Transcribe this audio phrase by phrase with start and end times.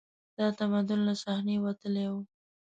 [0.37, 2.13] دا تمدن له صحنې وتلی و